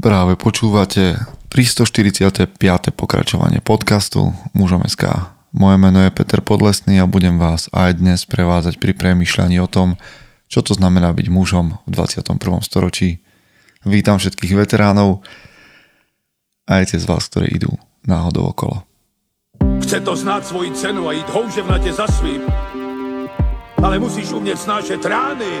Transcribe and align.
Práve 0.00 0.32
počúvate 0.32 1.20
345. 1.52 2.56
pokračovanie 2.96 3.60
podcastu 3.60 4.32
Mužom 4.56 4.80
SK. 4.88 5.28
Moje 5.52 5.76
meno 5.76 6.00
je 6.00 6.08
Peter 6.08 6.40
Podlesný 6.40 6.96
a 6.96 7.04
budem 7.04 7.36
vás 7.36 7.68
aj 7.68 8.00
dnes 8.00 8.24
prevázať 8.24 8.80
pri 8.80 8.96
premýšľaní 8.96 9.60
o 9.60 9.68
tom, 9.68 10.00
čo 10.48 10.64
to 10.64 10.72
znamená 10.72 11.12
byť 11.12 11.28
mužom 11.28 11.84
v 11.84 11.90
21. 11.92 12.32
storočí. 12.64 13.20
Vítam 13.84 14.16
všetkých 14.16 14.56
veteránov 14.56 15.20
aj 16.64 16.96
tie 16.96 16.98
z 16.98 17.04
vás, 17.04 17.28
ktorí 17.28 17.60
idú 17.60 17.76
náhodou 18.08 18.56
okolo. 18.56 18.80
Chce 19.84 20.00
to 20.00 20.16
znát 20.16 20.48
svoji 20.48 20.72
cenu 20.80 21.04
a 21.08 21.12
jít 21.12 21.28
houževnatě 21.28 21.92
za 21.92 22.08
svým. 22.08 22.40
Ale 23.84 24.00
musíš 24.00 24.32
umět 24.32 24.56
snášet 24.56 25.04
rány. 25.04 25.60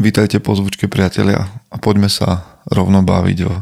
Vítajte 0.00 0.40
po 0.40 0.56
zvučke 0.56 0.88
priatelia 0.88 1.44
a 1.68 1.76
poďme 1.76 2.08
sa 2.08 2.56
rovno 2.64 3.04
baviť 3.04 3.38
o 3.44 3.52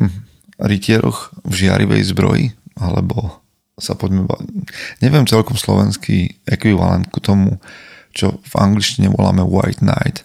hm, 0.00 0.12
rytieroch 0.56 1.36
v 1.44 1.52
žiarivej 1.52 2.00
zbroji, 2.16 2.56
alebo 2.80 3.44
sa 3.76 3.92
poďme 3.92 4.24
baviť. 4.24 4.48
Neviem 5.04 5.28
celkom 5.28 5.60
slovenský 5.60 6.40
ekvivalent 6.48 7.04
ku 7.12 7.20
tomu, 7.20 7.60
čo 8.16 8.40
v 8.40 8.54
angličtine 8.56 9.12
voláme 9.12 9.44
White 9.44 9.84
Knight. 9.84 10.24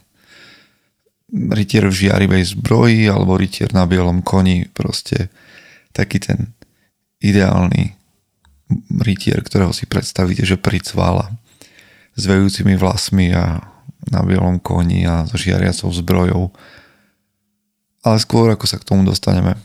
Rytier 1.36 1.92
v 1.92 2.00
žiarivej 2.08 2.56
zbroji 2.56 3.12
alebo 3.12 3.36
rytier 3.36 3.76
na 3.76 3.84
bielom 3.84 4.24
koni, 4.24 4.64
proste 4.72 5.28
taký 5.92 6.24
ten 6.24 6.56
ideálny 7.20 8.00
rytier, 8.96 9.44
ktorého 9.44 9.76
si 9.76 9.84
predstavíte, 9.92 10.48
že 10.48 10.56
pricvála 10.56 11.36
s 12.16 12.24
vejúcimi 12.32 12.80
vlasmi 12.80 13.36
a 13.36 13.71
na 14.10 14.26
bielom 14.26 14.58
koni 14.58 15.06
a 15.06 15.30
so 15.30 15.38
žiariacou 15.38 15.94
zbrojou. 15.94 16.50
Ale 18.02 18.18
skôr 18.18 18.50
ako 18.50 18.66
sa 18.66 18.82
k 18.82 18.88
tomu 18.88 19.06
dostaneme, 19.06 19.60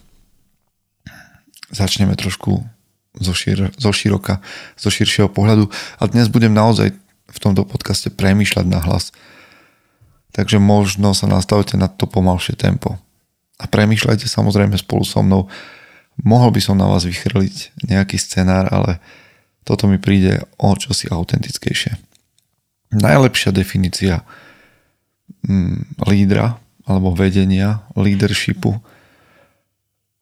začneme 1.73 2.13
trošku 2.13 2.61
zo, 3.17 3.33
šir, 3.33 3.73
zo 3.81 3.91
široka, 3.97 4.45
zo 4.77 4.93
širšieho 4.93 5.33
pohľadu. 5.33 5.73
A 5.97 6.03
dnes 6.05 6.29
budem 6.29 6.53
naozaj 6.53 6.93
v 7.27 7.39
tomto 7.41 7.65
podcaste 7.65 8.13
premýšľať 8.13 8.67
na 8.69 8.85
hlas. 8.85 9.17
Takže 10.37 10.61
možno 10.61 11.17
sa 11.17 11.25
nastavte 11.25 11.81
na 11.81 11.89
to 11.89 12.05
pomalšie 12.05 12.61
tempo. 12.61 13.01
A 13.57 13.65
premýšľajte 13.65 14.29
samozrejme 14.29 14.77
spolu 14.77 15.09
so 15.09 15.25
mnou. 15.25 15.49
Mohol 16.21 16.53
by 16.53 16.61
som 16.61 16.77
na 16.77 16.85
vás 16.85 17.09
vychrliť 17.09 17.89
nejaký 17.89 18.21
scenár, 18.21 18.69
ale 18.69 19.01
toto 19.65 19.89
mi 19.89 19.97
príde 19.97 20.45
o 20.61 20.77
čosi 20.77 21.09
autentickejšie 21.09 22.16
najlepšia 22.93 23.51
definícia 23.51 24.23
mm, 25.47 26.03
lídra 26.07 26.61
alebo 26.87 27.11
vedenia, 27.11 27.83
leadershipu, 27.99 28.79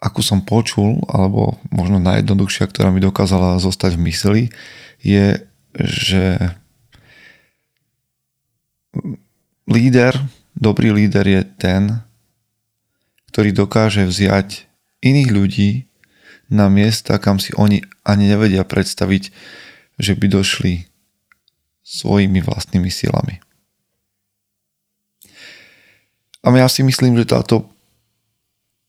akú 0.01 0.21
som 0.25 0.41
počul, 0.45 1.01
alebo 1.09 1.61
možno 1.69 2.01
najjednoduchšia, 2.01 2.69
ktorá 2.69 2.89
mi 2.89 3.05
dokázala 3.05 3.61
zostať 3.61 3.97
v 3.97 4.05
mysli, 4.09 4.43
je, 5.05 5.45
že 5.77 6.57
líder, 9.69 10.17
dobrý 10.57 10.93
líder 10.93 11.25
je 11.25 11.43
ten, 11.57 11.83
ktorý 13.33 13.53
dokáže 13.53 14.09
vziať 14.09 14.69
iných 15.05 15.31
ľudí 15.33 15.71
na 16.49 16.69
miesta, 16.69 17.21
kam 17.21 17.41
si 17.41 17.53
oni 17.57 17.85
ani 18.05 18.25
nevedia 18.29 18.65
predstaviť, 18.65 19.33
že 20.01 20.13
by 20.17 20.27
došli 20.29 20.94
svojimi 21.85 22.41
vlastnými 22.41 22.89
silami. 22.89 23.45
A 26.45 26.53
ja 26.57 26.69
si 26.69 26.85
myslím, 26.85 27.17
že 27.21 27.29
táto, 27.29 27.69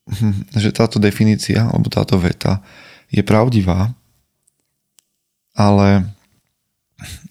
že 0.64 0.72
táto 0.72 0.98
definícia 0.98 1.68
alebo 1.68 1.92
táto 1.92 2.16
veta 2.16 2.64
je 3.12 3.22
pravdivá, 3.22 3.92
ale 5.56 6.08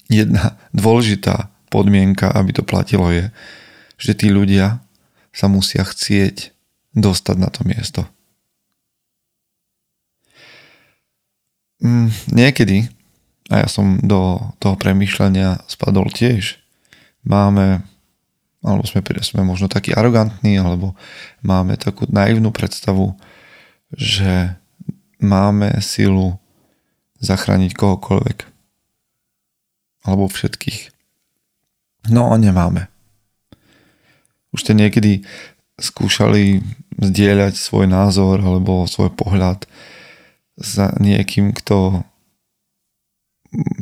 jedna 0.09 0.57
dôležitá 0.73 1.53
podmienka, 1.69 2.33
aby 2.33 2.55
to 2.57 2.63
platilo 2.63 3.11
je, 3.11 3.29
že 4.01 4.17
tí 4.17 4.31
ľudia 4.31 4.81
sa 5.35 5.51
musia 5.51 5.83
chcieť 5.83 6.55
dostať 6.95 7.37
na 7.37 7.49
to 7.51 7.67
miesto. 7.67 8.07
Mm, 11.83 12.09
niekedy 12.33 12.89
a 13.53 13.61
ja 13.65 13.69
som 13.69 14.01
do 14.01 14.41
toho 14.57 14.77
premýšľania 14.81 15.69
spadol 15.69 16.09
tiež. 16.09 16.57
Máme, 17.29 17.85
alebo 18.65 18.89
sme, 18.89 19.05
sme 19.21 19.45
možno 19.45 19.69
takí 19.69 19.93
arogantní, 19.93 20.57
alebo 20.57 20.97
máme 21.45 21.77
takú 21.77 22.09
naivnú 22.09 22.49
predstavu, 22.49 23.13
že 23.93 24.57
máme 25.21 25.77
silu 25.85 26.41
zachrániť 27.21 27.77
kohokoľvek. 27.77 28.39
Alebo 30.09 30.29
všetkých. 30.29 30.93
No 32.13 32.33
a 32.33 32.37
nemáme. 32.41 32.89
Už 34.53 34.65
ste 34.65 34.77
niekedy 34.77 35.25
skúšali 35.81 36.61
zdieľať 37.01 37.59
svoj 37.59 37.91
názor 37.91 38.39
alebo 38.39 38.87
svoj 38.87 39.11
pohľad 39.11 39.67
za 40.55 40.95
niekým, 41.03 41.51
kto 41.51 42.07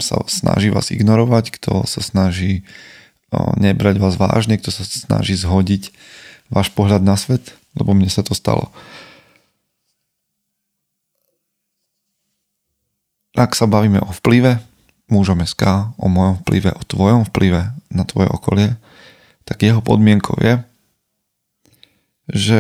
sa 0.02 0.22
snaží 0.28 0.68
vás 0.68 0.90
ignorovať, 0.90 1.54
kto 1.56 1.86
sa 1.88 2.00
snaží 2.04 2.64
nebrať 3.32 3.96
vás 3.96 4.20
vážne, 4.20 4.60
kto 4.60 4.68
sa 4.68 4.84
snaží 4.84 5.36
zhodiť 5.38 5.92
váš 6.52 6.68
pohľad 6.72 7.00
na 7.00 7.16
svet, 7.16 7.56
lebo 7.72 7.96
mne 7.96 8.12
sa 8.12 8.20
to 8.20 8.36
stalo. 8.36 8.68
Ak 13.32 13.56
sa 13.56 13.64
bavíme 13.64 14.04
o 14.04 14.12
vplyve, 14.12 14.60
mužom 15.08 15.40
SK, 15.40 15.96
o 15.96 16.06
mojom 16.12 16.44
vplyve, 16.44 16.76
o 16.76 16.82
tvojom 16.84 17.24
vplyve 17.32 17.72
na 17.88 18.04
tvoje 18.04 18.28
okolie, 18.28 18.76
tak 19.48 19.64
jeho 19.64 19.80
podmienkou 19.80 20.36
je, 20.36 20.54
že 22.28 22.58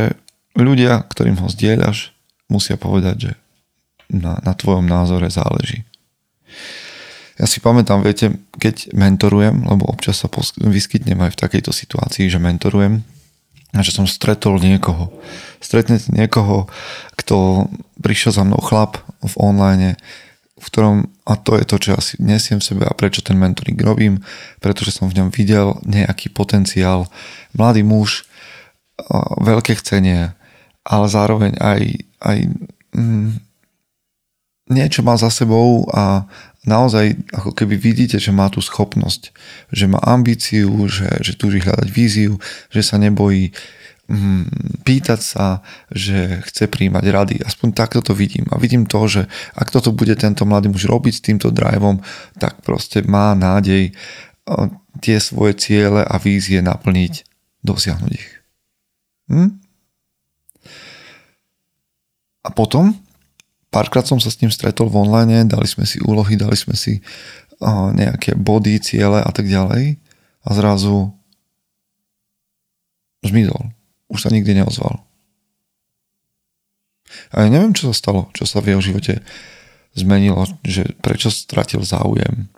ľudia, 0.56 1.04
ktorým 1.12 1.36
ho 1.44 1.48
zdieľaš, 1.52 2.16
musia 2.48 2.80
povedať, 2.80 3.16
že 3.16 3.32
na, 4.08 4.40
na 4.40 4.52
tvojom 4.56 4.84
názore 4.84 5.28
záleží. 5.28 5.84
Ja 7.40 7.48
si 7.48 7.64
pamätám, 7.64 8.04
viete, 8.04 8.36
keď 8.60 8.92
mentorujem, 8.92 9.64
lebo 9.64 9.88
občas 9.88 10.20
sa 10.20 10.28
vyskytnem 10.60 11.16
aj 11.24 11.32
v 11.32 11.40
takejto 11.40 11.72
situácii, 11.72 12.28
že 12.28 12.36
mentorujem 12.36 13.00
a 13.72 13.80
že 13.80 13.96
som 13.96 14.04
stretol 14.04 14.60
niekoho. 14.60 15.08
Stretnete 15.56 16.12
niekoho, 16.12 16.68
kto 17.16 17.68
prišiel 17.96 18.36
za 18.36 18.44
mnou 18.44 18.60
chlap 18.60 19.00
v 19.24 19.34
online, 19.40 19.96
v 20.60 20.66
ktorom, 20.68 20.96
a 21.24 21.34
to 21.40 21.56
je 21.56 21.64
to, 21.64 21.76
čo 21.80 21.90
asi 21.96 22.14
nesiem 22.20 22.60
v 22.60 22.68
sebe 22.68 22.84
a 22.84 22.92
prečo 22.92 23.24
ten 23.24 23.34
mentoring 23.40 23.80
robím, 23.80 24.20
pretože 24.60 24.94
som 24.94 25.08
v 25.08 25.18
ňom 25.18 25.28
videl 25.32 25.80
nejaký 25.88 26.30
potenciál. 26.30 27.08
Mladý 27.56 27.82
muž, 27.82 28.28
veľké 29.40 29.80
chcenie, 29.80 30.36
ale 30.86 31.06
zároveň 31.08 31.56
aj, 31.58 31.80
aj 32.22 32.38
mm, 32.94 33.30
niečo 34.70 35.02
má 35.02 35.18
za 35.18 35.32
sebou 35.32 35.86
a, 35.90 36.26
naozaj 36.62 37.18
ako 37.34 37.50
keby 37.54 37.74
vidíte, 37.74 38.22
že 38.22 38.30
má 38.30 38.46
tú 38.46 38.62
schopnosť, 38.62 39.34
že 39.74 39.90
má 39.90 39.98
ambíciu, 39.98 40.70
že, 40.86 41.10
že 41.22 41.34
túži 41.34 41.58
hľadať 41.58 41.88
víziu, 41.90 42.38
že 42.70 42.82
sa 42.86 43.02
nebojí 43.02 43.50
mm, 44.06 44.82
pýtať 44.86 45.20
sa, 45.20 45.46
že 45.90 46.42
chce 46.46 46.70
príjmať 46.70 47.04
rady. 47.10 47.36
Aspoň 47.42 47.68
takto 47.74 48.00
to 48.02 48.14
vidím. 48.14 48.46
A 48.54 48.62
vidím 48.62 48.86
to, 48.86 49.02
že 49.10 49.22
ak 49.58 49.74
toto 49.74 49.90
bude 49.90 50.14
tento 50.14 50.46
mladý 50.46 50.70
muž 50.70 50.86
robiť 50.86 51.14
s 51.18 51.24
týmto 51.24 51.48
driveom, 51.50 51.98
tak 52.38 52.62
proste 52.62 53.02
má 53.02 53.34
nádej 53.34 53.94
tie 55.02 55.18
svoje 55.22 55.58
ciele 55.58 56.02
a 56.02 56.14
vízie 56.18 56.62
naplniť, 56.62 57.26
dosiahnuť 57.62 58.12
ich. 58.14 58.30
Hm? 59.30 59.50
A 62.42 62.48
potom 62.50 62.98
Párkrát 63.72 64.04
som 64.04 64.20
sa 64.20 64.28
s 64.28 64.38
ním 64.44 64.52
stretol 64.52 64.92
v 64.92 65.00
online, 65.00 65.48
dali 65.48 65.64
sme 65.64 65.88
si 65.88 65.96
úlohy, 66.04 66.36
dali 66.36 66.54
sme 66.54 66.76
si 66.76 67.00
nejaké 67.96 68.36
body, 68.36 68.76
ciele 68.84 69.24
a 69.24 69.30
tak 69.32 69.48
ďalej 69.48 69.96
a 70.44 70.48
zrazu 70.52 71.14
zmizol. 73.22 73.70
už 74.12 74.28
sa 74.28 74.34
nikdy 74.34 74.60
neozval. 74.60 75.00
A 77.32 77.46
ja 77.46 77.48
neviem, 77.48 77.72
čo 77.72 77.88
sa 77.88 77.94
stalo, 77.96 78.28
čo 78.36 78.44
sa 78.44 78.60
v 78.60 78.76
jeho 78.76 78.82
živote 78.82 79.24
zmenilo, 79.96 80.44
že 80.64 80.92
prečo 81.00 81.32
stratil 81.32 81.80
záujem, 81.80 82.52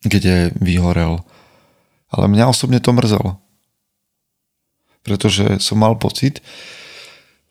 kde 0.00 0.56
vyhorel. 0.56 1.20
Ale 2.08 2.32
mňa 2.32 2.48
osobne 2.48 2.80
to 2.80 2.96
mrzelo. 2.96 3.36
Pretože 5.04 5.60
som 5.60 5.80
mal 5.80 5.96
pocit, 6.00 6.44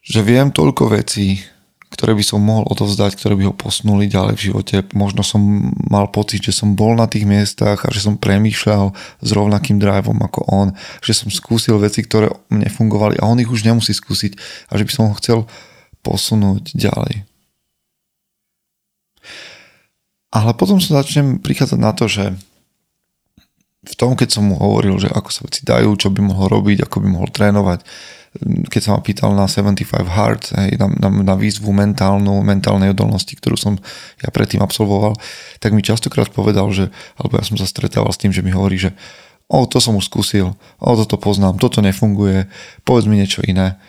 že 0.01 0.25
viem 0.25 0.49
toľko 0.53 0.93
vecí, 0.93 1.41
ktoré 1.89 2.13
by 2.13 2.21
som 2.21 2.45
mohol 2.45 2.69
odovzdať, 2.69 3.17
ktoré 3.17 3.33
by 3.33 3.49
ho 3.49 3.53
posunuli 3.57 4.05
ďalej 4.05 4.33
v 4.37 4.45
živote. 4.53 4.75
Možno 4.93 5.25
som 5.25 5.73
mal 5.89 6.05
pocit, 6.13 6.45
že 6.45 6.53
som 6.53 6.77
bol 6.77 6.93
na 6.93 7.09
tých 7.09 7.25
miestach 7.25 7.81
a 7.81 7.89
že 7.89 8.05
som 8.05 8.13
premýšľal 8.13 8.93
s 9.25 9.29
rovnakým 9.33 9.81
driveom 9.81 10.21
ako 10.21 10.45
on, 10.45 10.67
že 11.01 11.17
som 11.17 11.33
skúsil 11.33 11.81
veci, 11.81 12.05
ktoré 12.05 12.29
mne 12.53 12.69
fungovali 12.69 13.17
a 13.17 13.25
on 13.25 13.41
ich 13.41 13.49
už 13.49 13.65
nemusí 13.65 13.97
skúsiť 13.97 14.37
a 14.69 14.77
že 14.77 14.85
by 14.85 14.91
som 14.93 15.03
ho 15.09 15.17
chcel 15.17 15.39
posunúť 16.05 16.77
ďalej. 16.77 17.25
Ale 20.29 20.53
potom 20.53 20.77
sa 20.77 21.01
začnem 21.01 21.41
prichádzať 21.41 21.79
na 21.81 21.89
to, 21.89 22.05
že 22.05 22.37
v 23.79 23.93
tom, 23.97 24.13
keď 24.13 24.37
som 24.37 24.45
mu 24.45 24.61
hovoril, 24.61 25.01
že 25.01 25.09
ako 25.09 25.29
sa 25.33 25.41
veci 25.41 25.65
dajú, 25.65 25.89
čo 25.97 26.13
by 26.13 26.21
mohol 26.21 26.53
robiť, 26.53 26.85
ako 26.85 27.01
by 27.01 27.07
mohol 27.09 27.29
trénovať, 27.33 27.81
keď 28.69 28.81
sa 28.81 28.91
ma 28.93 29.01
pýtal 29.01 29.33
na 29.33 29.49
75 29.49 30.05
Hard, 30.05 30.53
hej, 30.53 30.77
na, 30.77 30.87
na, 30.93 31.09
na 31.09 31.35
výzvu 31.35 31.73
mentálnu, 31.73 32.45
mentálnej 32.45 32.93
odolnosti, 32.93 33.33
ktorú 33.33 33.57
som 33.57 33.73
ja 34.21 34.29
predtým 34.29 34.61
absolvoval, 34.61 35.17
tak 35.57 35.73
mi 35.73 35.81
častokrát 35.81 36.29
povedal, 36.29 36.69
že, 36.69 36.93
alebo 37.17 37.41
ja 37.41 37.43
som 37.43 37.57
sa 37.57 37.65
stretával 37.65 38.13
s 38.13 38.21
tým, 38.21 38.29
že 38.29 38.45
mi 38.45 38.53
hovorí, 38.53 38.77
že 38.77 38.93
o, 39.49 39.65
to 39.65 39.81
som 39.81 39.97
už 39.97 40.13
skúsil, 40.13 40.53
o, 40.77 40.89
toto 40.93 41.17
poznám, 41.17 41.57
toto 41.57 41.81
nefunguje, 41.81 42.45
povedz 42.85 43.09
mi 43.09 43.17
niečo 43.17 43.41
iné. 43.41 43.81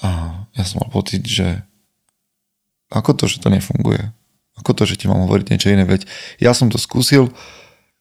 A 0.00 0.40
ja 0.56 0.64
som 0.64 0.80
mal 0.80 0.88
pocit, 0.88 1.20
že 1.28 1.60
ako 2.88 3.12
to, 3.12 3.28
že 3.28 3.44
to 3.44 3.52
nefunguje? 3.52 4.08
Ako 4.56 4.72
to, 4.72 4.88
že 4.88 4.96
ti 4.96 5.04
mám 5.04 5.20
hovoriť 5.28 5.46
niečo 5.52 5.68
iné? 5.68 5.84
Veď 5.84 6.08
ja 6.40 6.56
som 6.56 6.72
to 6.72 6.80
skúsil, 6.80 7.28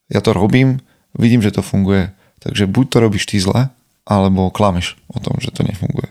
ja 0.08 0.24
to 0.24 0.32
robím, 0.32 0.80
vidím, 1.14 1.44
že 1.44 1.52
to 1.52 1.62
funguje. 1.62 2.16
Takže 2.40 2.72
buď 2.72 2.86
to 2.88 2.98
robíš 3.04 3.28
ty 3.28 3.38
zle, 3.44 3.70
alebo 4.10 4.50
klameš 4.50 4.98
o 5.14 5.22
tom, 5.22 5.38
že 5.38 5.54
to 5.54 5.62
nefunguje. 5.62 6.10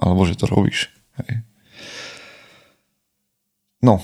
Alebo 0.00 0.24
že 0.24 0.40
to 0.40 0.48
robíš. 0.48 0.88
Hej. 1.20 1.44
No. 3.84 4.00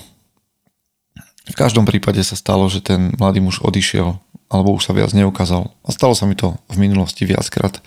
V 1.49 1.55
každom 1.57 1.89
prípade 1.89 2.21
sa 2.21 2.37
stalo, 2.37 2.69
že 2.69 2.85
ten 2.85 3.09
mladý 3.17 3.41
muž 3.41 3.65
odišiel, 3.65 4.13
alebo 4.53 4.77
už 4.77 4.85
sa 4.85 4.93
viac 4.93 5.09
neukázal. 5.17 5.65
A 5.81 5.89
stalo 5.89 6.13
sa 6.13 6.29
mi 6.29 6.37
to 6.37 6.53
v 6.69 6.77
minulosti 6.77 7.25
viackrát. 7.25 7.81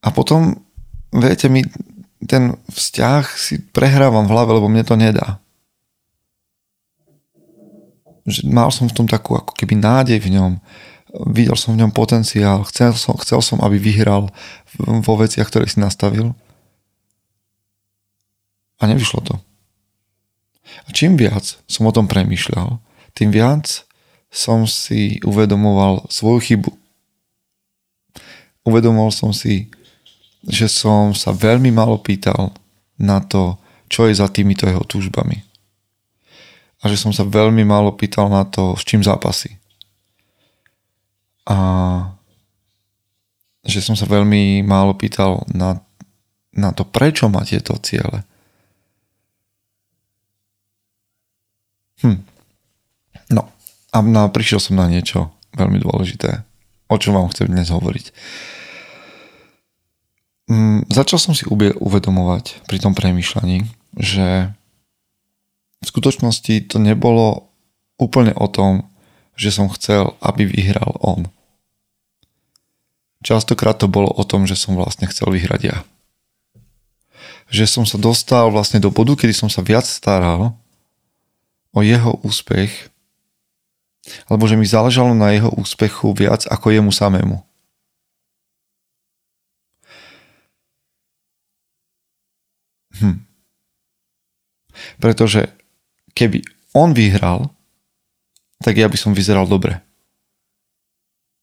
A 0.00 0.08
potom, 0.08 0.64
viete, 1.12 1.52
mi 1.52 1.68
ten 2.24 2.56
vzťah 2.72 3.24
si 3.36 3.60
prehrávam 3.60 4.24
v 4.24 4.32
hlave, 4.32 4.50
lebo 4.56 4.72
mne 4.72 4.84
to 4.88 4.96
nedá. 4.96 5.40
Že 8.24 8.48
mal 8.48 8.72
som 8.72 8.88
v 8.88 8.96
tom 8.96 9.04
takú 9.04 9.36
ako 9.36 9.52
keby 9.52 9.76
nádej 9.76 10.20
v 10.24 10.40
ňom, 10.40 10.52
videl 11.10 11.58
som 11.58 11.74
v 11.74 11.82
ňom 11.82 11.92
potenciál, 11.92 12.62
chcel 12.70 12.94
som, 12.94 13.18
chcel 13.18 13.42
som, 13.42 13.58
aby 13.62 13.76
vyhral 13.76 14.30
vo 14.78 15.14
veciach, 15.18 15.50
ktoré 15.50 15.66
si 15.66 15.82
nastavil. 15.82 16.32
A 18.80 18.88
nevyšlo 18.88 19.20
to. 19.26 19.34
A 20.86 20.88
čím 20.94 21.18
viac 21.18 21.58
som 21.66 21.84
o 21.84 21.92
tom 21.92 22.06
premýšľal, 22.06 22.78
tým 23.12 23.34
viac 23.34 23.84
som 24.30 24.64
si 24.70 25.18
uvedomoval 25.26 26.06
svoju 26.06 26.38
chybu. 26.38 26.72
Uvedomoval 28.62 29.10
som 29.10 29.34
si, 29.34 29.66
že 30.46 30.70
som 30.70 31.10
sa 31.10 31.34
veľmi 31.34 31.74
malo 31.74 31.98
pýtal 31.98 32.54
na 32.94 33.18
to, 33.18 33.58
čo 33.90 34.06
je 34.06 34.14
za 34.14 34.30
týmito 34.30 34.70
jeho 34.70 34.86
túžbami. 34.86 35.42
A 36.80 36.88
že 36.88 36.96
som 36.96 37.10
sa 37.10 37.26
veľmi 37.26 37.66
málo 37.66 37.92
pýtal 37.92 38.30
na 38.30 38.46
to, 38.46 38.78
s 38.78 38.86
čím 38.86 39.02
zápasí 39.02 39.59
a 41.50 41.56
že 43.66 43.82
som 43.82 43.98
sa 43.98 44.06
veľmi 44.06 44.62
málo 44.62 44.94
pýtal 44.94 45.42
na, 45.50 45.82
na 46.54 46.70
to, 46.70 46.86
prečo 46.86 47.26
má 47.26 47.42
tieto 47.42 47.74
ciele. 47.82 48.22
Hm. 52.00 52.22
No 53.34 53.50
a 53.92 53.96
na, 54.00 54.30
prišiel 54.30 54.62
som 54.62 54.78
na 54.78 54.86
niečo 54.86 55.34
veľmi 55.58 55.82
dôležité, 55.82 56.46
o 56.88 56.96
čom 56.96 57.18
vám 57.18 57.28
chcem 57.34 57.50
dnes 57.50 57.68
hovoriť. 57.68 58.06
Hm, 60.50 60.88
začal 60.88 61.18
som 61.18 61.34
si 61.34 61.44
uvedomovať 61.50 62.64
pri 62.64 62.78
tom 62.80 62.94
premýšľaní, 62.94 63.66
že 63.98 64.54
v 65.80 65.86
skutočnosti 65.86 66.70
to 66.70 66.76
nebolo 66.78 67.50
úplne 68.00 68.32
o 68.38 68.48
tom, 68.48 68.88
že 69.36 69.52
som 69.52 69.72
chcel, 69.72 70.16
aby 70.20 70.44
vyhral 70.44 70.96
on. 71.00 71.28
Častokrát 73.20 73.76
to 73.76 73.84
bolo 73.84 74.08
o 74.08 74.24
tom, 74.24 74.48
že 74.48 74.56
som 74.56 74.72
vlastne 74.72 75.04
chcel 75.04 75.28
vyhrať 75.28 75.60
ja. 75.60 75.76
Že 77.52 77.64
som 77.68 77.84
sa 77.84 78.00
dostal 78.00 78.48
vlastne 78.48 78.80
do 78.80 78.88
bodu, 78.88 79.12
kedy 79.12 79.36
som 79.36 79.52
sa 79.52 79.60
viac 79.60 79.84
staral 79.84 80.56
o 81.76 81.80
jeho 81.84 82.16
úspech, 82.24 82.88
alebo 84.26 84.48
že 84.48 84.56
mi 84.56 84.64
záležalo 84.64 85.12
na 85.12 85.36
jeho 85.36 85.52
úspechu 85.52 86.16
viac 86.16 86.48
ako 86.48 86.72
jemu 86.72 86.88
samému. 86.88 87.44
Hm. 93.00 93.20
Pretože 94.96 95.52
keby 96.16 96.40
on 96.72 96.96
vyhral, 96.96 97.52
tak 98.60 98.76
ja 98.76 98.88
by 98.88 98.96
som 98.96 99.16
vyzeral 99.16 99.44
dobre. 99.44 99.80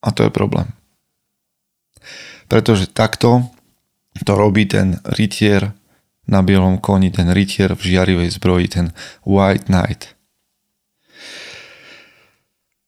A 0.01 0.13
to 0.13 0.25
je 0.25 0.31
problém. 0.33 0.69
Pretože 2.47 2.87
takto 2.87 3.51
to 4.23 4.33
robí 4.33 4.65
ten 4.65 4.97
rytier 5.03 5.75
na 6.27 6.43
bielom 6.43 6.79
koni, 6.79 7.11
ten 7.11 7.31
rytier 7.31 7.75
v 7.75 7.81
žiarivej 7.83 8.29
zbroji, 8.35 8.67
ten 8.67 8.87
White 9.23 9.71
Knight. 9.71 10.15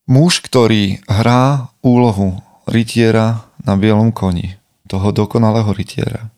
Muž, 0.09 0.41
ktorý 0.41 0.99
hrá 1.05 1.69
úlohu 1.85 2.41
rytiera 2.65 3.45
na 3.61 3.77
bielom 3.77 4.09
koni, 4.09 4.57
toho 4.89 5.13
dokonalého 5.13 5.69
rytiera, 5.69 6.33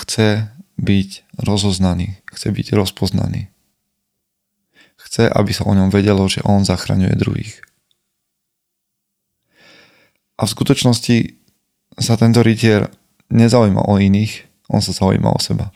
chce 0.00 0.48
byť 0.80 1.10
rozoznaný, 1.38 2.18
chce 2.26 2.48
byť 2.50 2.66
rozpoznaný. 2.74 3.52
Chce, 4.98 5.28
aby 5.28 5.52
sa 5.52 5.68
o 5.68 5.76
ňom 5.76 5.92
vedelo, 5.92 6.24
že 6.26 6.40
on 6.42 6.64
zachraňuje 6.64 7.14
druhých. 7.20 7.60
A 10.34 10.42
v 10.46 10.52
skutočnosti 10.52 11.16
sa 12.02 12.18
tento 12.18 12.42
rytier 12.42 12.90
nezaujíma 13.30 13.86
o 13.86 13.94
iných, 14.02 14.46
on 14.66 14.82
sa 14.82 14.90
zaujíma 14.90 15.30
o 15.30 15.38
seba. 15.38 15.70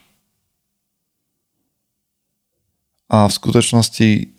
A 3.08 3.24
v 3.30 3.32
skutočnosti, 3.32 4.34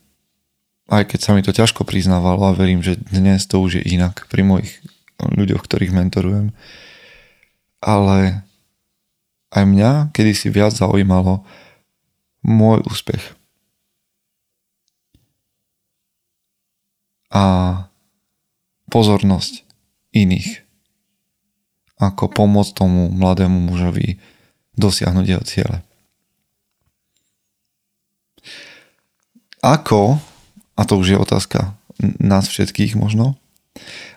aj 0.92 1.04
keď 1.10 1.20
sa 1.20 1.32
mi 1.34 1.42
to 1.42 1.56
ťažko 1.56 1.88
priznávalo 1.88 2.52
a 2.52 2.58
verím, 2.58 2.84
že 2.84 3.00
dnes 3.00 3.48
to 3.48 3.64
už 3.64 3.82
je 3.82 3.84
inak 3.96 4.28
pri 4.30 4.46
mojich 4.46 4.72
ľuďoch, 5.20 5.64
ktorých 5.66 5.96
mentorujem, 5.96 6.54
ale 7.80 8.44
aj 9.50 9.64
mňa 9.66 9.92
kedysi 10.14 10.54
viac 10.54 10.76
zaujímalo 10.76 11.48
môj 12.46 12.84
úspech. 12.86 13.24
A 17.30 17.44
pozornosť 18.90 19.69
iných. 20.16 20.64
Ako 22.00 22.32
pomôcť 22.32 22.72
tomu 22.80 23.12
mladému 23.12 23.60
mužovi 23.70 24.18
dosiahnuť 24.80 25.26
jeho 25.28 25.44
ciele. 25.44 25.78
Ako, 29.60 30.16
a 30.80 30.82
to 30.88 30.96
už 30.96 31.08
je 31.12 31.18
otázka 31.20 31.76
nás 32.00 32.48
všetkých 32.48 32.96
možno, 32.96 33.36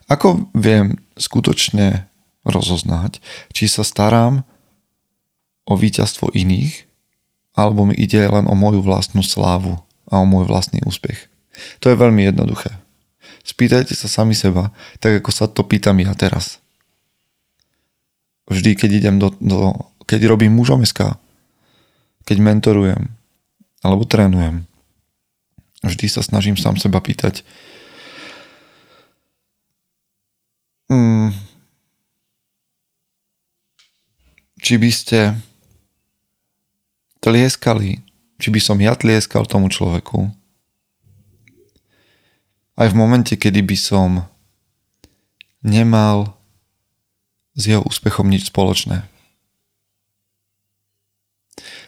ako 0.07 0.51
viem 0.55 1.03
skutočne 1.19 2.07
rozoznať, 2.47 3.19
či 3.51 3.67
sa 3.67 3.83
starám 3.83 4.47
o 5.67 5.75
víťazstvo 5.75 6.31
iných, 6.35 6.87
alebo 7.55 7.87
mi 7.87 7.95
ide 7.95 8.23
len 8.27 8.47
o 8.47 8.55
moju 8.55 8.83
vlastnú 8.83 9.23
slávu 9.23 9.79
a 10.11 10.23
o 10.23 10.27
môj 10.27 10.47
vlastný 10.47 10.83
úspech. 10.83 11.31
To 11.85 11.93
je 11.93 12.01
veľmi 12.01 12.27
jednoduché. 12.27 12.82
Spýtajte 13.43 13.99
sa 13.99 14.07
sami 14.07 14.39
seba, 14.39 14.71
tak 15.03 15.19
ako 15.19 15.31
sa 15.35 15.51
to 15.51 15.67
pýtam 15.67 15.99
ja 15.99 16.15
teraz. 16.15 16.63
Vždy, 18.47 18.79
keď 18.79 18.91
idem 19.03 19.17
do, 19.19 19.35
do 19.43 19.75
keď 20.07 20.31
robím 20.31 20.55
mužom 20.55 20.83
SK, 20.87 21.19
keď 22.23 22.37
mentorujem 22.39 23.11
alebo 23.83 24.07
trénujem, 24.07 24.63
vždy 25.83 26.07
sa 26.07 26.23
snažím 26.23 26.55
sám 26.55 26.79
seba 26.79 27.03
pýtať, 27.03 27.43
mm, 30.87 31.35
či 34.63 34.75
by 34.79 34.91
ste 34.95 35.21
tlieskali, 37.19 37.99
či 38.39 38.49
by 38.55 38.61
som 38.63 38.79
ja 38.79 38.95
tlieskal 38.95 39.47
tomu 39.51 39.67
človeku, 39.67 40.31
aj 42.83 42.91
v 42.91 42.99
momente, 42.99 43.35
kedy 43.39 43.63
by 43.63 43.77
som 43.79 44.11
nemal 45.63 46.35
s 47.55 47.71
jeho 47.71 47.87
úspechom 47.87 48.27
nič 48.27 48.51
spoločné. 48.51 49.07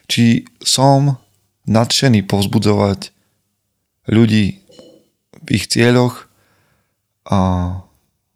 Či 0.06 0.46
som 0.62 1.18
nadšený 1.66 2.28
povzbudzovať 2.28 3.10
ľudí 4.06 4.62
v 5.44 5.48
ich 5.50 5.66
cieľoch 5.66 6.28
a 7.26 7.38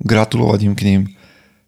gratulovať 0.01 0.59
im 0.65 0.75
k 0.75 0.83
ním, 0.89 1.03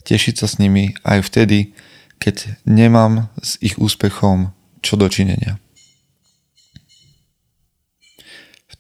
tešiť 0.09 0.35
sa 0.41 0.47
s 0.49 0.57
nimi 0.57 0.97
aj 1.05 1.21
vtedy, 1.29 1.77
keď 2.17 2.57
nemám 2.65 3.29
s 3.39 3.61
ich 3.61 3.77
úspechom 3.77 4.57
čo 4.81 4.97
dočinenia. 4.97 5.61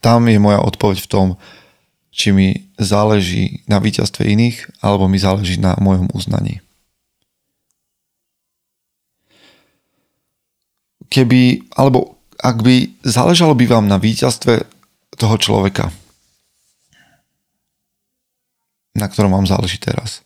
Tam 0.00 0.24
je 0.24 0.40
moja 0.40 0.64
odpoveď 0.64 1.04
v 1.04 1.10
tom, 1.12 1.26
či 2.10 2.34
mi 2.34 2.68
záleží 2.76 3.62
na 3.70 3.78
víťazstve 3.78 4.26
iných, 4.26 4.82
alebo 4.82 5.06
mi 5.06 5.18
záleží 5.18 5.56
na 5.62 5.78
mojom 5.78 6.10
uznaní. 6.14 6.58
Keby, 11.10 11.70
alebo 11.74 12.20
ak 12.38 12.62
by 12.62 13.02
záležalo 13.02 13.54
by 13.58 13.66
vám 13.66 13.86
na 13.90 13.98
víťazstve 13.98 14.62
toho 15.18 15.36
človeka, 15.38 15.90
na 18.94 19.06
ktorom 19.06 19.34
vám 19.34 19.46
záleží 19.46 19.78
teraz. 19.78 20.22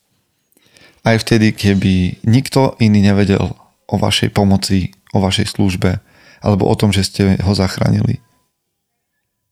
Aj 1.05 1.21
vtedy, 1.21 1.53
keby 1.53 2.25
nikto 2.25 2.81
iný 2.81 3.05
nevedel 3.05 3.53
o 3.89 3.97
vašej 4.01 4.33
pomoci, 4.33 4.97
o 5.13 5.21
vašej 5.21 5.53
službe, 5.53 6.01
alebo 6.41 6.69
o 6.69 6.75
tom, 6.77 6.93
že 6.93 7.05
ste 7.05 7.37
ho 7.41 7.53
zachránili. 7.53 8.21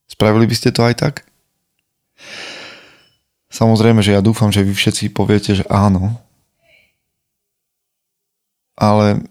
Spravili 0.09 0.49
by 0.49 0.55
ste 0.57 0.73
to 0.73 0.85
aj 0.85 0.95
tak? 0.97 1.15
Samozrejme, 3.53 4.01
že 4.01 4.17
ja 4.17 4.25
dúfam, 4.25 4.49
že 4.49 4.65
vy 4.65 4.73
všetci 4.73 5.13
poviete, 5.13 5.53
že 5.53 5.65
áno. 5.69 6.17
Ale 8.77 9.23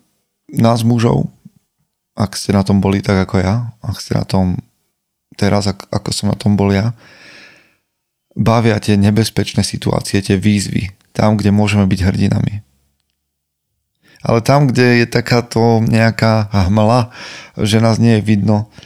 nás 0.47 0.85
mužov 0.85 1.31
ak 2.15 2.35
ste 2.35 2.51
na 2.51 2.61
tom 2.61 2.83
boli 2.83 2.99
tak 2.99 3.23
ako 3.27 3.39
ja, 3.39 3.71
ak 3.79 3.97
ste 3.99 4.13
na 4.19 4.25
tom 4.27 4.59
teraz, 5.39 5.65
ako 5.67 6.09
som 6.11 6.27
na 6.29 6.37
tom 6.37 6.59
bol 6.59 6.69
ja, 6.69 6.91
bavia 8.35 8.77
tie 8.77 8.99
nebezpečné 8.99 9.63
situácie, 9.63 10.19
tie 10.19 10.35
výzvy, 10.35 10.91
tam, 11.15 11.39
kde 11.39 11.55
môžeme 11.55 11.87
byť 11.87 11.99
hrdinami. 12.03 12.61
Ale 14.21 14.45
tam, 14.45 14.69
kde 14.69 15.01
je 15.01 15.07
takáto 15.09 15.81
nejaká 15.81 16.45
hmla, 16.53 17.09
že 17.57 17.81
nás 17.81 17.97
nie 17.97 18.21
je 18.21 18.21
vidno, 18.21 18.69
mm, 18.69 18.79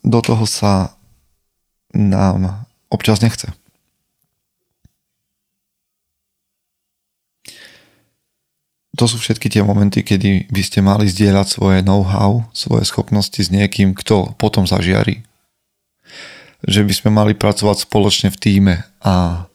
do 0.00 0.18
toho 0.24 0.44
sa 0.48 0.96
nám 1.92 2.64
občas 2.88 3.20
nechce. 3.20 3.52
to 9.00 9.08
sú 9.08 9.16
všetky 9.16 9.48
tie 9.48 9.64
momenty, 9.64 10.04
kedy 10.04 10.52
by 10.52 10.60
ste 10.60 10.84
mali 10.84 11.08
zdieľať 11.08 11.46
svoje 11.48 11.80
know-how, 11.80 12.44
svoje 12.52 12.84
schopnosti 12.84 13.40
s 13.40 13.48
niekým, 13.48 13.96
kto 13.96 14.36
potom 14.36 14.68
zažiari. 14.68 15.24
Že 16.68 16.84
by 16.84 16.92
sme 16.92 17.10
mali 17.16 17.32
pracovať 17.32 17.88
spoločne 17.88 18.28
v 18.28 18.36
týme 18.36 18.74
a 19.00 19.48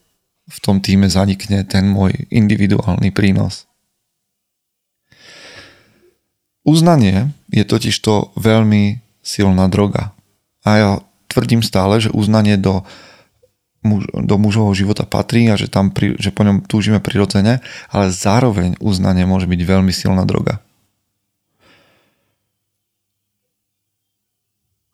v 0.49 0.57
tom 0.65 0.81
týme 0.81 1.05
zanikne 1.05 1.61
ten 1.61 1.85
môj 1.85 2.25
individuálny 2.33 3.13
prínos. 3.13 3.69
Uznanie 6.65 7.29
je 7.53 7.61
totiž 7.61 7.93
to 8.01 8.33
veľmi 8.41 9.04
silná 9.25 9.65
droga. 9.65 10.13
A 10.61 10.69
ja 10.77 10.91
tvrdím 11.27 11.65
stále, 11.65 11.97
že 11.97 12.13
uznanie 12.13 12.61
do 12.61 12.85
muž, 13.81 14.05
do 14.13 14.35
mužovho 14.37 14.73
života 14.77 15.05
patrí 15.05 15.49
a 15.49 15.57
že, 15.57 15.65
tam 15.65 15.89
pri, 15.89 16.17
že 16.21 16.29
po 16.29 16.45
ňom 16.45 16.65
túžime 16.65 17.01
prirodzene, 17.01 17.65
ale 17.89 18.13
zároveň 18.13 18.77
uznanie 18.77 19.25
môže 19.25 19.49
byť 19.49 19.61
veľmi 19.65 19.89
silná 19.89 20.25
droga. 20.25 20.61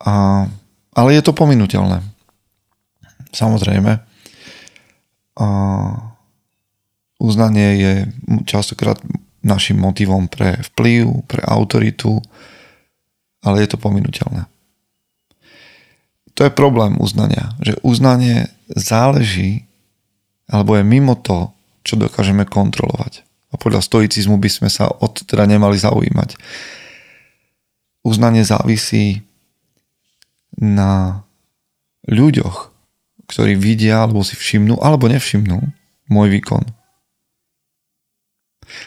A, 0.02 0.48
ale 0.98 1.10
je 1.14 1.22
to 1.22 1.36
pominuteľné. 1.36 2.02
Samozrejme. 3.32 4.02
A 5.40 5.48
uznanie 7.22 7.70
je 7.78 7.94
častokrát 8.50 8.98
našim 9.46 9.78
motivom 9.78 10.26
pre 10.26 10.58
vplyv, 10.74 11.26
pre 11.30 11.42
autoritu, 11.46 12.22
ale 13.42 13.66
je 13.66 13.70
to 13.74 13.78
pominuteľné. 13.82 14.46
To 16.40 16.42
je 16.48 16.54
problém 16.54 16.96
uznania, 16.98 17.54
že 17.60 17.78
uznanie 17.84 18.50
záleží 18.72 19.68
alebo 20.48 20.76
je 20.80 20.84
mimo 20.84 21.16
to, 21.16 21.52
čo 21.82 22.00
dokážeme 22.00 22.48
kontrolovať. 22.48 23.24
A 23.52 23.60
podľa 23.60 23.84
stoicizmu 23.84 24.40
by 24.40 24.50
sme 24.52 24.70
sa 24.72 24.88
od 24.88 25.28
teda 25.28 25.44
nemali 25.44 25.76
zaujímať. 25.76 26.40
Uznanie 28.08 28.48
závisí 28.48 29.24
na 30.56 31.24
ľuďoch, 32.08 32.72
ktorí 33.28 33.56
vidia 33.56 34.04
alebo 34.04 34.24
si 34.24 34.36
všimnú 34.36 34.80
alebo 34.80 35.08
nevšimnú 35.12 35.60
môj 36.12 36.28
výkon. 36.32 36.64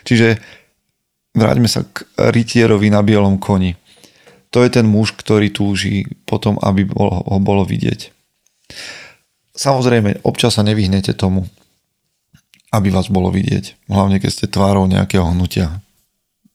Čiže 0.04 0.40
vráťme 1.36 1.68
sa 1.68 1.84
k 1.84 2.04
rytierovi 2.16 2.88
na 2.88 3.04
bielom 3.04 3.36
koni. 3.40 3.76
To 4.54 4.62
je 4.62 4.70
ten 4.70 4.86
muž, 4.86 5.18
ktorý 5.18 5.50
túži 5.50 6.06
potom, 6.30 6.62
aby 6.62 6.86
ho 6.86 7.42
bolo 7.42 7.66
vidieť. 7.66 8.14
Samozrejme, 9.58 10.22
občas 10.22 10.54
sa 10.54 10.62
nevyhnete 10.62 11.10
tomu, 11.10 11.50
aby 12.70 12.94
vás 12.94 13.10
bolo 13.10 13.34
vidieť. 13.34 13.90
Hlavne, 13.90 14.22
keď 14.22 14.30
ste 14.30 14.46
tvárou 14.46 14.86
nejakého 14.86 15.26
hnutia. 15.26 15.82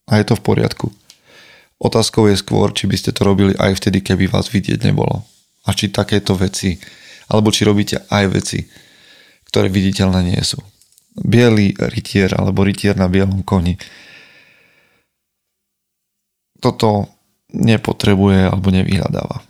A 0.08 0.16
je 0.16 0.32
to 0.32 0.40
v 0.40 0.46
poriadku. 0.48 0.88
Otázkou 1.80 2.32
je 2.32 2.40
skôr, 2.40 2.72
či 2.72 2.88
by 2.88 2.96
ste 2.96 3.12
to 3.12 3.28
robili 3.28 3.52
aj 3.60 3.76
vtedy, 3.84 4.00
keby 4.00 4.32
vás 4.32 4.48
vidieť 4.48 4.80
nebolo. 4.88 5.28
A 5.68 5.76
či 5.76 5.92
takéto 5.92 6.40
veci, 6.40 6.80
alebo 7.28 7.52
či 7.52 7.68
robíte 7.68 8.08
aj 8.08 8.26
veci, 8.32 8.64
ktoré 9.52 9.68
viditeľné 9.68 10.24
nie 10.24 10.40
sú. 10.40 10.60
Bielý 11.20 11.76
rytier 11.92 12.32
alebo 12.32 12.64
rytier 12.64 12.96
na 12.96 13.12
bielom 13.12 13.44
koni. 13.44 13.76
Toto 16.64 17.19
nepotrebuje 17.54 18.50
alebo 18.50 18.70
nevyhľadáva. 18.70 19.42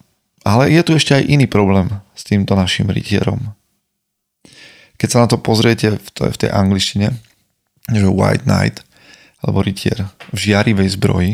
Ale 0.47 0.71
je 0.71 0.81
tu 0.81 0.91
ešte 0.95 1.19
aj 1.19 1.27
iný 1.27 1.45
problém 1.45 1.91
s 2.15 2.23
týmto 2.23 2.55
našim 2.55 2.87
rytierom. 2.87 3.53
Keď 4.99 5.07
sa 5.07 5.19
na 5.23 5.27
to 5.31 5.39
pozriete 5.39 5.95
v, 5.95 6.07
to, 6.11 6.27
v 6.27 6.37
tej 6.39 6.51
angličtine, 6.51 7.15
že 7.91 8.07
White 8.07 8.47
Knight 8.47 8.83
alebo 9.39 9.63
rytier 9.63 10.07
v 10.35 10.37
žiarivej 10.37 10.99
zbroji, 10.99 11.33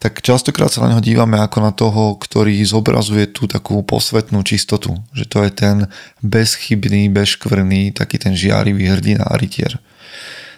tak 0.00 0.24
častokrát 0.24 0.72
sa 0.72 0.80
na 0.88 0.96
neho 0.96 1.04
dívame 1.04 1.36
ako 1.36 1.58
na 1.60 1.72
toho, 1.76 2.16
ktorý 2.16 2.56
zobrazuje 2.64 3.28
tú 3.28 3.44
takú 3.44 3.84
posvetnú 3.84 4.40
čistotu. 4.40 4.96
Že 5.12 5.24
to 5.28 5.38
je 5.44 5.50
ten 5.52 5.76
bezchybný, 6.24 7.12
bezškvrný, 7.12 7.92
taký 7.92 8.16
ten 8.16 8.32
žiarivý 8.32 8.88
hrdina 8.88 9.28
a 9.28 9.36
rytier. 9.36 9.76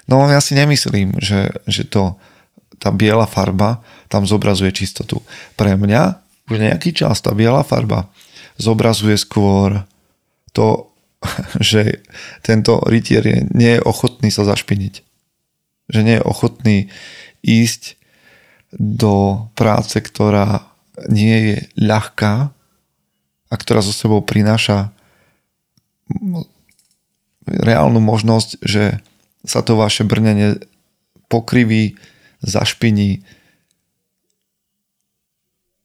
No 0.07 0.23
ja 0.31 0.39
si 0.39 0.55
nemyslím, 0.55 1.19
že, 1.19 1.51
že 1.67 1.83
to, 1.83 2.15
tá 2.79 2.93
biela 2.95 3.29
farba 3.29 3.83
tam 4.09 4.29
zobrazuje 4.29 4.73
čistotu. 4.73 5.21
Pre 5.57 5.77
mňa 5.77 6.03
už 6.49 6.57
nejaký 6.61 6.93
čas 6.93 7.21
tá 7.25 7.33
biela 7.33 7.65
farba 7.65 8.09
zobrazuje 8.61 9.17
skôr 9.17 9.85
to, 10.53 10.93
že 11.61 12.05
tento 12.45 12.81
rytier 12.85 13.25
nie 13.53 13.79
je 13.79 13.85
ochotný 13.85 14.29
sa 14.29 14.45
zašpiniť. 14.45 14.95
Že 15.93 16.01
nie 16.05 16.17
je 16.21 16.29
ochotný 16.29 16.77
ísť 17.43 17.99
do 18.73 19.47
práce, 19.53 20.01
ktorá 20.01 20.65
nie 21.09 21.37
je 21.37 21.57
ľahká 21.77 22.53
a 23.53 23.55
ktorá 23.55 23.85
so 23.85 23.93
sebou 23.93 24.25
prináša 24.25 24.93
reálnu 27.45 28.01
možnosť, 28.01 28.63
že 28.65 29.03
sa 29.43 29.61
to 29.61 29.75
vaše 29.75 30.07
brnenie 30.07 30.63
pokriví, 31.27 31.99
zašpiní, 32.43 33.23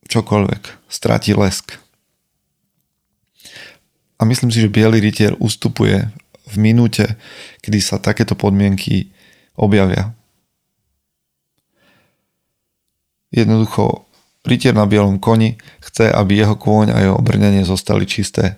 čokoľvek, 0.08 0.90
stratí 0.90 1.34
lesk. 1.38 1.78
A 4.18 4.26
myslím 4.26 4.50
si, 4.50 4.66
že 4.66 4.74
Bielý 4.74 4.98
rytier 4.98 5.38
ustupuje 5.38 6.10
v 6.48 6.56
minúte, 6.58 7.20
kedy 7.62 7.80
sa 7.84 8.02
takéto 8.02 8.34
podmienky 8.34 9.14
objavia. 9.54 10.18
Jednoducho, 13.30 14.08
rytier 14.48 14.74
na 14.74 14.88
bielom 14.88 15.20
koni 15.20 15.60
chce, 15.84 16.10
aby 16.10 16.40
jeho 16.40 16.56
kôň 16.56 16.96
a 16.96 16.98
jeho 17.04 17.20
brnenie 17.20 17.68
zostali 17.68 18.08
čisté 18.08 18.58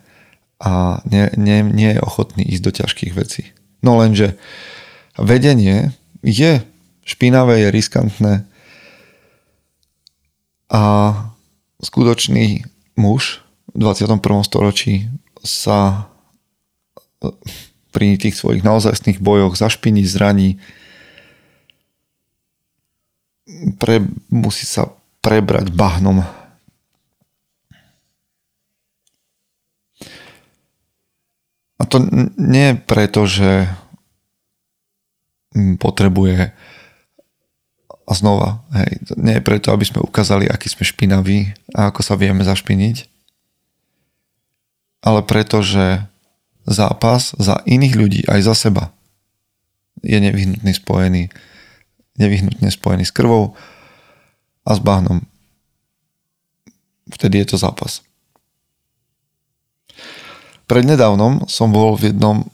a 0.61 1.01
nie, 1.09 1.27
nie, 1.39 1.65
nie 1.65 1.97
je 1.97 2.03
ochotný 2.03 2.45
ísť 2.45 2.63
do 2.63 2.71
ťažkých 2.83 3.13
vecí. 3.17 3.49
No 3.81 3.97
lenže 3.97 4.37
vedenie 5.17 5.95
je 6.21 6.61
špinavé, 7.09 7.65
je 7.65 7.73
riskantné 7.73 8.33
a 10.69 10.83
skutočný 11.81 12.61
muž 12.93 13.41
v 13.73 13.81
21. 13.81 14.21
storočí 14.45 15.09
sa 15.41 16.05
pri 17.89 18.21
tých 18.21 18.37
svojich 18.37 18.61
naozajstných 18.61 19.17
bojoch 19.17 19.57
zašpiní, 19.57 20.05
zraní, 20.05 20.61
pre, 23.81 24.05
musí 24.29 24.69
sa 24.69 24.93
prebrať 25.25 25.73
bahnom. 25.73 26.21
A 31.79 31.83
to 31.87 31.97
nie 32.37 32.77
preto, 32.77 33.25
že 33.25 33.65
potrebuje 35.81 36.53
a 38.09 38.11
znova, 38.17 38.65
hej, 38.73 39.05
nie 39.21 39.37
je 39.37 39.45
preto, 39.45 39.69
aby 39.69 39.85
sme 39.85 40.01
ukázali, 40.01 40.49
aký 40.49 40.65
sme 40.65 40.81
špinaví 40.81 41.53
a 41.77 41.93
ako 41.93 42.01
sa 42.01 42.17
vieme 42.17 42.41
zašpiniť, 42.41 43.05
ale 45.05 45.21
preto, 45.21 45.61
že 45.61 46.09
zápas 46.65 47.37
za 47.37 47.61
iných 47.69 47.93
ľudí, 47.93 48.21
aj 48.25 48.49
za 48.49 48.55
seba, 48.57 48.89
je 50.01 50.17
nevyhnutný 50.17 50.73
spojený, 50.73 51.29
nevyhnutne 52.17 52.69
spojený 52.73 53.05
s 53.05 53.13
krvou 53.13 53.53
a 54.65 54.71
s 54.73 54.79
bahnom. 54.81 55.21
Vtedy 57.13 57.45
je 57.45 57.53
to 57.53 57.57
zápas. 57.61 58.01
Prednedávnom 60.69 61.49
som 61.49 61.73
bol 61.73 61.97
v 61.97 62.13
jednom 62.13 62.45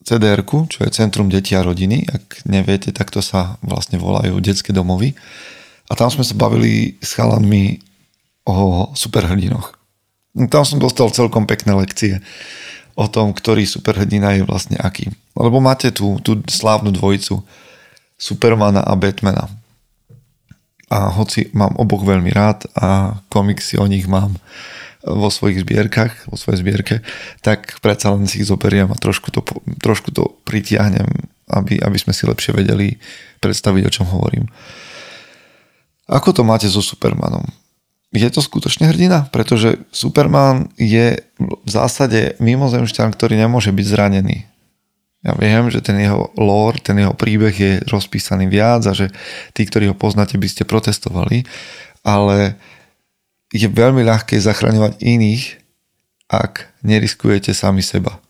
cdr 0.00 0.40
čo 0.44 0.78
je 0.84 0.90
Centrum 0.90 1.28
detí 1.28 1.52
a 1.54 1.64
rodiny. 1.64 2.08
Ak 2.08 2.44
neviete, 2.48 2.90
tak 2.90 3.12
to 3.12 3.20
sa 3.20 3.60
vlastne 3.60 4.00
volajú 4.00 4.40
detské 4.40 4.72
domovy. 4.72 5.12
A 5.90 5.98
tam 5.98 6.08
sme 6.08 6.24
sa 6.24 6.38
bavili 6.38 6.96
s 7.02 7.12
chalanmi 7.18 7.82
o 8.46 8.88
superhrdinoch. 8.94 9.76
Tam 10.48 10.62
som 10.62 10.78
dostal 10.78 11.10
celkom 11.10 11.44
pekné 11.44 11.74
lekcie 11.74 12.22
o 12.94 13.06
tom, 13.10 13.34
ktorý 13.34 13.66
superhrdina 13.66 14.38
je 14.38 14.46
vlastne 14.46 14.78
aký. 14.78 15.10
Lebo 15.34 15.58
máte 15.58 15.90
tú, 15.90 16.18
tú 16.22 16.38
slávnu 16.46 16.94
dvojicu 16.94 17.42
Supermana 18.20 18.84
a 18.84 18.92
Batmana. 19.00 19.48
A 20.90 21.08
hoci 21.14 21.48
mám 21.56 21.72
oboch 21.80 22.04
veľmi 22.04 22.28
rád 22.34 22.68
a 22.76 23.16
komiksy 23.32 23.80
o 23.80 23.86
nich 23.88 24.04
mám 24.04 24.36
vo 25.00 25.28
svojich 25.32 25.64
zbierkach, 25.64 26.28
vo 26.28 26.36
svojej 26.36 26.60
zbierke, 26.60 26.94
tak 27.40 27.80
predsa 27.80 28.12
len 28.12 28.28
si 28.28 28.44
ich 28.44 28.48
zoberiem 28.48 28.92
a 28.92 28.96
trošku 29.00 29.32
to, 29.32 29.40
trošku 29.80 30.12
to 30.12 30.36
pritiahnem, 30.44 31.08
aby, 31.48 31.80
aby 31.80 31.98
sme 31.98 32.12
si 32.12 32.28
lepšie 32.28 32.52
vedeli 32.52 33.00
predstaviť, 33.40 33.82
o 33.88 33.94
čom 33.94 34.06
hovorím. 34.12 34.46
Ako 36.10 36.36
to 36.36 36.42
máte 36.44 36.68
so 36.68 36.84
Supermanom? 36.84 37.48
Je 38.10 38.26
to 38.26 38.42
skutočne 38.42 38.90
hrdina? 38.90 39.30
Pretože 39.30 39.78
Superman 39.94 40.74
je 40.74 41.22
v 41.38 41.70
zásade 41.70 42.34
mimozemšťan, 42.42 43.14
ktorý 43.14 43.38
nemôže 43.38 43.70
byť 43.70 43.86
zranený. 43.86 44.50
Ja 45.20 45.36
viem, 45.36 45.68
že 45.70 45.84
ten 45.84 46.00
jeho 46.00 46.32
lore, 46.34 46.80
ten 46.82 46.96
jeho 46.98 47.12
príbeh 47.12 47.54
je 47.54 47.72
rozpísaný 47.86 48.48
viac 48.50 48.82
a 48.88 48.96
že 48.96 49.12
tí, 49.52 49.62
ktorí 49.68 49.92
ho 49.92 49.96
poznáte, 49.96 50.40
by 50.40 50.48
ste 50.48 50.66
protestovali, 50.66 51.44
ale 52.02 52.56
je 53.50 53.66
veľmi 53.66 54.06
ľahké 54.06 54.38
zachraňovať 54.38 55.02
iných, 55.02 55.58
ak 56.30 56.70
neriskujete 56.86 57.50
sami 57.50 57.82
seba. 57.82 58.22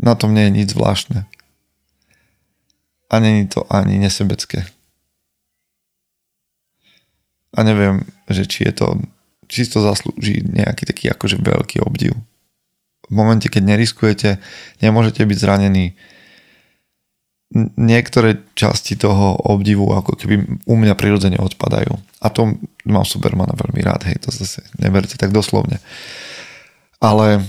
Na 0.00 0.16
tom 0.16 0.32
nie 0.32 0.48
je 0.48 0.56
nič 0.56 0.68
zvláštne. 0.72 1.28
A 3.10 3.14
není 3.20 3.44
to 3.44 3.68
ani 3.68 4.00
nesebecké. 4.00 4.64
A 7.52 7.66
neviem, 7.66 8.06
že 8.30 8.46
či 8.46 8.64
je 8.70 8.72
to, 8.72 8.86
či 9.50 9.66
to 9.66 9.82
zaslúži 9.82 10.40
nejaký 10.46 10.86
taký 10.86 11.10
akože 11.10 11.42
veľký 11.42 11.82
obdiv 11.82 12.14
v 13.10 13.12
momente, 13.12 13.50
keď 13.50 13.62
neriskujete, 13.74 14.38
nemôžete 14.78 15.26
byť 15.26 15.38
zranení. 15.42 15.98
Niektoré 17.74 18.46
časti 18.54 18.94
toho 18.94 19.34
obdivu 19.34 19.90
ako 19.90 20.14
keby 20.14 20.62
u 20.70 20.74
mňa 20.78 20.94
prirodzene 20.94 21.34
odpadajú. 21.42 21.98
A 22.22 22.30
to 22.30 22.54
mám 22.86 23.02
Supermana 23.02 23.58
veľmi 23.58 23.82
rád, 23.82 24.06
hej, 24.06 24.22
to 24.22 24.30
zase 24.30 24.62
neberte 24.78 25.18
tak 25.18 25.34
doslovne. 25.34 25.82
Ale 27.02 27.42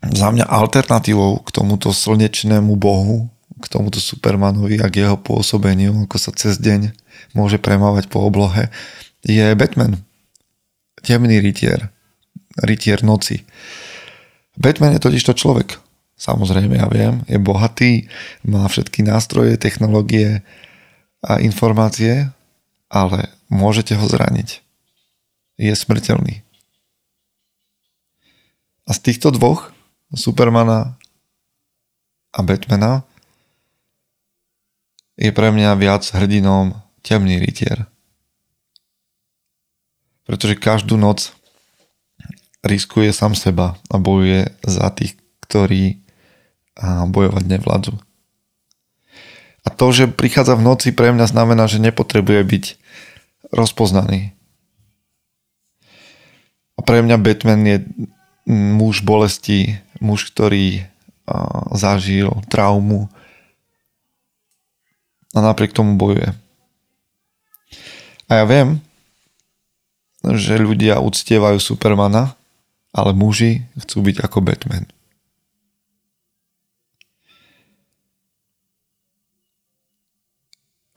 za 0.00 0.32
mňa 0.32 0.48
alternatívou 0.48 1.44
k 1.44 1.50
tomuto 1.52 1.92
slnečnému 1.92 2.72
bohu, 2.80 3.28
k 3.60 3.66
tomuto 3.68 4.00
Supermanovi 4.00 4.80
a 4.80 4.88
k 4.88 5.04
jeho 5.04 5.20
pôsobeniu, 5.20 6.08
ako 6.08 6.16
sa 6.16 6.30
cez 6.32 6.56
deň 6.56 6.94
môže 7.36 7.60
premávať 7.60 8.08
po 8.08 8.24
oblohe, 8.24 8.72
je 9.26 9.44
Batman. 9.58 9.98
Temný 11.02 11.42
rytier. 11.42 11.90
Rytier 12.64 13.04
noci. 13.04 13.44
Batman 14.56 14.96
je 14.96 15.04
totiž 15.04 15.22
to 15.26 15.34
človek. 15.34 15.78
Samozrejme, 16.18 16.74
ja 16.74 16.90
viem, 16.90 17.22
je 17.30 17.38
bohatý, 17.38 18.10
má 18.42 18.66
všetky 18.66 19.06
nástroje, 19.06 19.54
technológie 19.54 20.42
a 21.22 21.38
informácie, 21.38 22.26
ale 22.90 23.30
môžete 23.46 23.94
ho 23.94 24.02
zraniť. 24.02 24.58
Je 25.62 25.70
smrteľný. 25.70 26.42
A 28.82 28.90
z 28.90 28.98
týchto 28.98 29.30
dvoch, 29.30 29.70
Supermana 30.10 30.98
a 32.34 32.40
Batmana, 32.42 33.06
je 35.18 35.30
pre 35.30 35.54
mňa 35.54 35.78
viac 35.78 36.02
hrdinom 36.02 36.78
temný 37.02 37.38
rytier. 37.38 37.86
Pretože 40.26 40.58
každú 40.58 40.98
noc 40.98 41.34
riskuje 42.62 43.10
sám 43.14 43.38
seba 43.38 43.78
a 43.86 43.96
bojuje 43.98 44.50
za 44.66 44.90
tých, 44.94 45.18
ktorí 45.46 46.07
bojovať 46.82 47.44
nevládzu. 47.44 47.94
A 49.66 49.68
to, 49.74 49.92
že 49.92 50.08
prichádza 50.08 50.56
v 50.56 50.64
noci, 50.64 50.88
pre 50.94 51.12
mňa 51.12 51.28
znamená, 51.28 51.68
že 51.68 51.82
nepotrebuje 51.82 52.40
byť 52.40 52.64
rozpoznaný. 53.52 54.32
A 56.78 56.80
pre 56.80 57.02
mňa 57.02 57.18
Batman 57.18 57.62
je 57.66 57.78
muž 58.48 59.02
bolesti, 59.04 59.76
muž, 59.98 60.30
ktorý 60.30 60.86
zažil 61.76 62.32
traumu 62.48 63.12
a 65.36 65.44
napriek 65.44 65.76
tomu 65.76 66.00
bojuje. 66.00 66.32
A 68.32 68.40
ja 68.40 68.44
viem, 68.48 68.80
že 70.24 70.56
ľudia 70.56 71.04
uctievajú 71.04 71.60
Supermana, 71.60 72.32
ale 72.96 73.12
muži 73.12 73.68
chcú 73.76 74.08
byť 74.08 74.16
ako 74.24 74.38
Batman. 74.40 74.88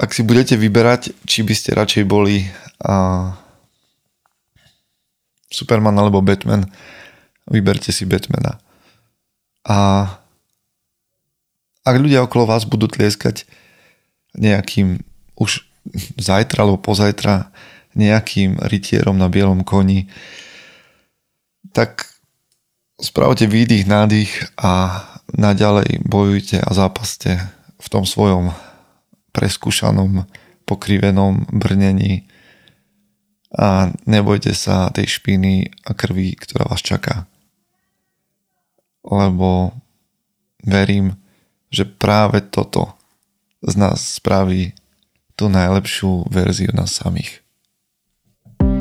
Ak 0.02 0.18
si 0.18 0.26
budete 0.26 0.58
vyberať, 0.58 1.14
či 1.30 1.46
by 1.46 1.54
ste 1.54 1.78
radšej 1.78 2.10
boli 2.10 2.50
a 2.82 3.30
Superman 5.54 5.94
alebo 5.94 6.26
Batman, 6.26 6.66
vyberte 7.46 7.94
si 7.94 8.10
Batmana. 8.10 8.58
A 9.62 10.10
ak 11.86 11.96
ľudia 12.02 12.26
okolo 12.26 12.50
vás 12.50 12.66
budú 12.66 12.90
tlieskať 12.90 13.46
nejakým 14.34 15.06
už 15.38 15.70
zajtra 16.18 16.66
alebo 16.66 16.82
pozajtra 16.82 17.54
nejakým 17.94 18.58
rytierom 18.58 19.22
na 19.22 19.30
bielom 19.30 19.62
koni, 19.62 20.10
tak 21.78 22.10
spravte 22.98 23.46
výdych, 23.46 23.86
nádych 23.86 24.32
a 24.58 25.04
naďalej 25.30 26.02
bojujte 26.10 26.58
a 26.58 26.70
zápaste 26.74 27.38
v 27.78 27.88
tom 27.92 28.06
svojom 28.06 28.50
preskúšanom, 29.32 30.28
pokrivenom 30.64 31.48
brnení 31.52 32.28
a 33.52 33.92
nebojte 34.08 34.56
sa 34.56 34.88
tej 34.96 35.20
špiny 35.20 35.68
a 35.84 35.92
krvi, 35.92 36.36
ktorá 36.40 36.72
vás 36.72 36.80
čaká. 36.80 37.28
Lebo 39.04 39.76
verím, 40.64 41.20
že 41.68 41.84
práve 41.84 42.40
toto 42.44 42.96
z 43.60 43.76
nás 43.76 44.20
spraví 44.20 44.72
tú 45.36 45.50
najlepšiu 45.50 46.30
verziu 46.30 46.72
nás 46.72 46.96
samých. 46.96 47.42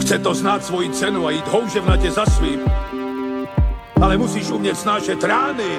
Chce 0.00 0.18
to 0.18 0.34
znát 0.34 0.64
svoji 0.64 0.90
cenu 0.90 1.26
a 1.26 1.30
jít 1.30 1.48
houževnatě 1.48 2.10
za 2.10 2.26
svým. 2.26 2.60
Ale 4.00 4.16
musíš 4.16 4.50
umět 4.50 4.76
snášet 4.76 5.24
rány. 5.24 5.78